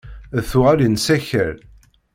[0.37, 1.57] D tuɣalin s akal.